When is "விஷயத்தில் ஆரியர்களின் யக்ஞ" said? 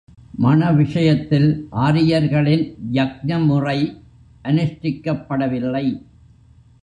0.71-3.45